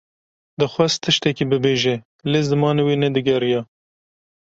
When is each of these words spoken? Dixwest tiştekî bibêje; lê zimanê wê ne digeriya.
Dixwest 0.59 0.97
tiştekî 1.03 1.45
bibêje; 1.51 1.95
lê 2.31 2.41
zimanê 2.49 2.83
wê 2.87 2.95
ne 3.01 3.09
digeriya. 3.15 3.61